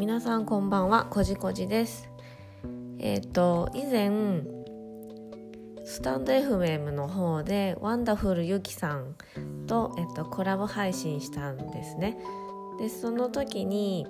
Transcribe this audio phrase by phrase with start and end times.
[0.00, 2.08] 皆さんこんばんはこじこじです。
[3.00, 4.10] えっ、と以前
[5.84, 9.14] スタンド FM の方でワンダフルゆきさん
[9.66, 12.16] と、えっと、コラボ配信したんですね。
[12.78, 14.06] でその時に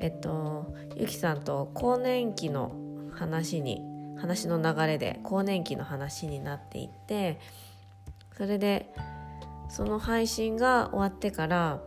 [0.00, 2.76] えっとゆきさんと更年期の
[3.10, 3.80] 話に
[4.18, 7.40] 話の流れで更年期の話になっていって
[8.36, 8.92] それで
[9.70, 11.80] その配信が終わってから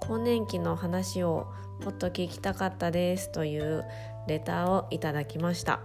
[0.00, 1.46] 更年期の話を
[1.84, 3.84] もっと聞きたかったですという
[4.28, 5.80] レターをいただきました。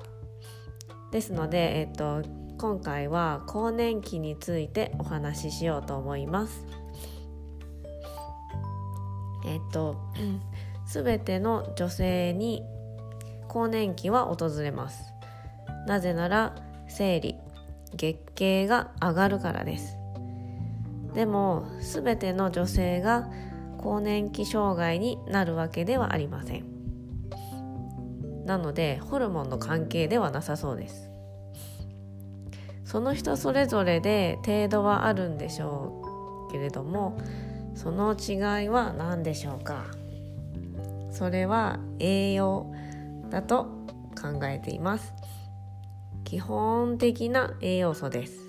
[1.12, 2.22] ですので、えっと、
[2.58, 6.66] 今回は更年期についてお話ししようと思います。
[9.46, 9.96] えっと
[10.86, 12.64] 全ての女性に
[13.48, 15.14] 更年期は訪れます。
[15.88, 16.56] なぜなら
[16.88, 17.36] 生理
[17.96, 19.98] 月経が上がるからです。
[21.14, 23.30] でも全ての女性が
[23.78, 26.66] 更年期障害になるわけではありません。
[28.46, 31.10] なのでホルモンの関係ではなさそうです。
[32.86, 37.18] その人それぞれで程度はあるんでしょうけれども
[37.76, 39.86] その違いは何でしょうか？
[41.12, 42.74] それは栄養
[43.30, 43.66] だと
[44.20, 45.14] 考えています。
[46.24, 48.40] 基本的な栄養素です。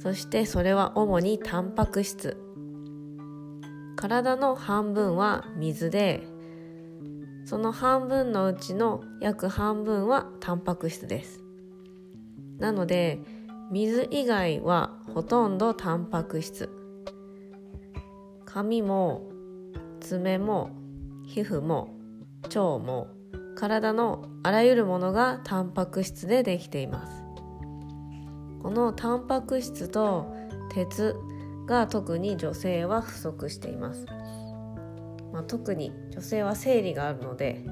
[0.00, 2.36] そしてそれは主にタンパク質。
[3.96, 6.26] 体の半分は水で
[7.44, 11.42] その半分のうちの約半分はタンパク質です。
[12.58, 13.20] なので
[13.70, 16.70] 水以外はほとんどタンパク質。
[18.44, 19.28] 髪も
[20.00, 20.70] 爪も
[21.26, 21.94] 皮膚も
[22.44, 23.08] 腸も
[23.54, 27.22] 体のあらゆるものがタンパク質でできています。
[28.62, 30.32] このタンパク質と
[30.70, 31.16] 鉄
[31.66, 34.06] が特に女性は不足しています、
[35.32, 37.64] まあ、特に女性は生理があるので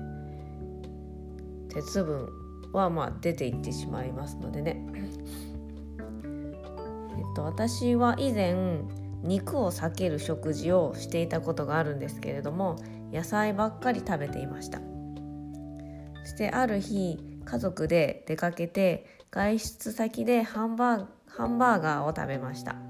[1.68, 2.28] 鉄分
[2.72, 4.84] はまあ出ていってしまいますのでね。
[7.16, 8.54] えっと私は以前
[9.22, 12.76] 肉を避ける食事をしていたことがあるんですけれども
[13.12, 14.80] 野菜ばっかり食べていました。
[16.24, 22.89] そしてある日家族で出かけて外出先でハンバーハンバーガーを食べました。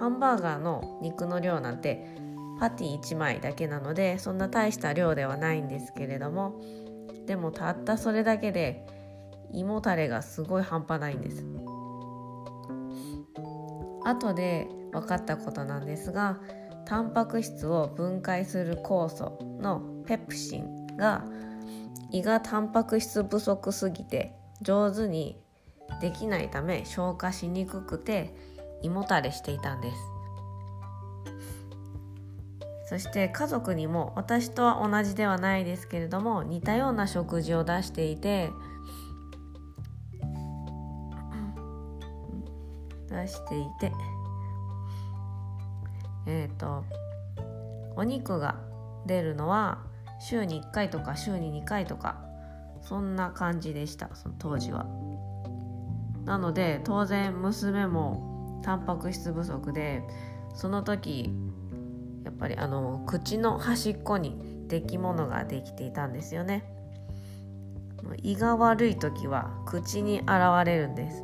[0.00, 2.16] ハンバーガーの肉の量なんて
[2.58, 6.58] パティ1枚だけなのでそんな大した量ではないんですけれども
[7.26, 8.86] でもたったそれだけで
[9.52, 11.44] 胃もたれがすごい半端ないんです。
[14.04, 16.40] 後で分かったことなんですが
[16.86, 21.24] タンパク質を分解する酵素のペプシンが
[22.10, 25.38] 胃がタンパク質不足すぎて上手に
[26.00, 28.34] できないため消化しにくくて
[28.82, 29.96] 胃もたれしていたんです。
[32.90, 38.50] そして家族にも私とは同じではないですけれども似たような食事を出していて
[43.08, 43.92] 出していて
[46.26, 46.84] えっ、ー、と
[47.94, 48.56] お肉が
[49.06, 49.78] 出るのは
[50.20, 52.20] 週に1回とか週に2回とか
[52.82, 54.86] そんな感じでしたその当時は。
[56.24, 58.29] なので当然娘も
[58.62, 60.02] タンパク質不足で
[60.54, 61.30] その時
[62.24, 66.64] やっぱりあの口の端っこに出来物ができていたんですよね。
[68.22, 70.30] 胃が悪い時は口に現
[70.64, 71.22] れるんです。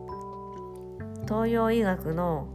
[1.25, 2.49] 東洋医学の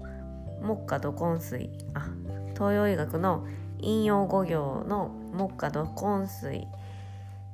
[0.62, 2.08] 木下土根水あ
[2.54, 3.46] 東洋医学の
[3.80, 6.68] 引用五行の木下土根水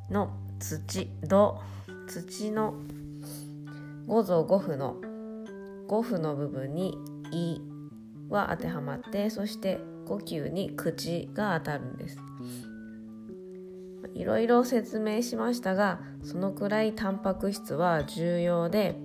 [0.09, 1.61] の土土
[2.07, 2.73] 土の
[4.05, 4.95] 五臓五腑の
[5.87, 6.97] 五腑の部分に
[7.31, 7.61] 胃
[8.29, 12.17] は当てはまってそして呼吸に口が当たるんです。
[14.13, 18.97] いろいろ説明しましたがそのくらいタンパク質は重要で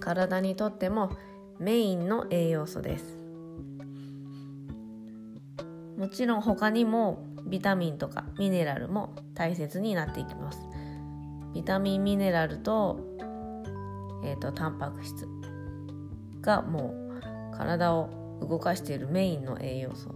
[0.00, 1.10] 体にとっても
[1.58, 3.18] メインの栄養素です。
[5.96, 10.60] もちろん他にもビタミンとかミネラルも大切になっていきます。
[11.54, 12.98] ビタミンミネラルと,、
[14.24, 15.28] えーとタンパク質。
[16.42, 16.94] がも
[17.52, 20.14] う体を動かしているメインの栄養素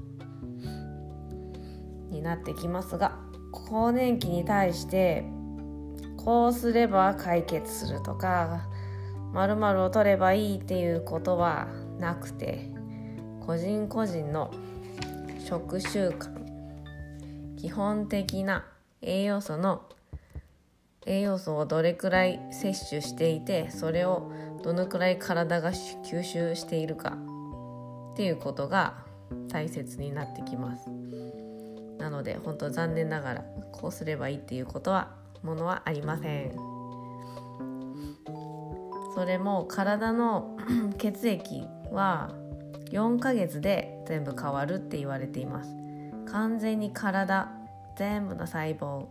[2.10, 3.18] になってきますが
[3.52, 5.24] 更年期に対して
[6.16, 8.68] こうすれば解決するとか
[9.32, 11.68] 〇〇を取ればいいっていうことは
[11.98, 12.70] なくて
[13.40, 14.52] 個人個人の
[15.46, 16.32] 食習慣
[17.56, 18.64] 基本的な
[19.02, 19.82] 栄養素の
[21.06, 24.32] 栄養素をどれくらい摂取していてそれを
[24.64, 27.18] どのくらい体が吸収しているか。
[28.14, 28.94] っていうことが
[29.48, 30.88] 大切になってきます。
[31.98, 35.10] なので本当残念ながらこうすればいいっていうことは
[35.42, 36.56] ものはありません。
[39.14, 40.56] それも体の
[40.96, 42.30] 血液は
[42.90, 45.76] 4ヶ月で全部変わるって言われています。
[46.26, 47.50] 完全に体
[47.98, 49.08] 全部の細胞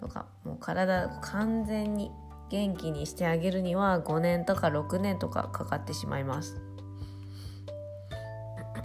[0.00, 2.10] とかもう体完全に
[2.50, 6.60] 元気にしてあげるには5年とか6年とかかかってしまいます。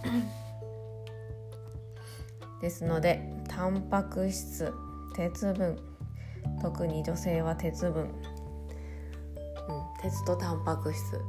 [2.62, 4.72] ですのでタンパク質
[5.14, 5.76] 鉄分
[6.62, 8.12] 特に女性は鉄分、うん、
[10.00, 11.20] 鉄とタンパク質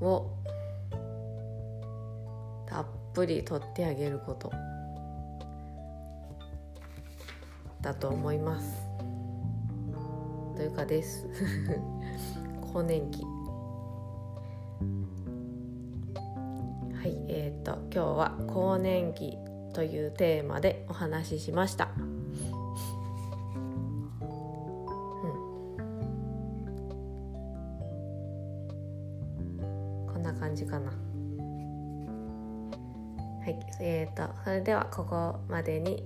[0.00, 0.32] を
[2.66, 4.50] たっぷりとってあげること
[7.80, 8.87] だと思います。
[10.58, 11.24] というかです
[12.72, 13.28] 更年期は
[17.06, 19.38] いえーと、と今日は更年期
[19.72, 21.90] というテーマでお話ししました。
[30.12, 30.90] こんな感じかな。
[30.90, 30.94] は
[33.46, 36.02] い、えーと、それではここまでに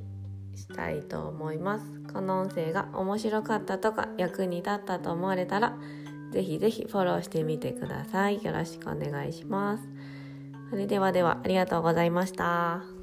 [0.54, 2.01] したいと思います。
[2.12, 5.74] この音声が面白かったとか役に立ったと思われたら、
[6.30, 8.42] ぜひぜひフォローしてみてください。
[8.42, 9.88] よろしくお願いします。
[10.70, 13.01] それではではありがとうございました。